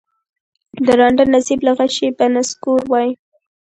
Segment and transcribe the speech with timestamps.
[0.85, 3.09] د ړانده نصیب له غشي به نسکور وای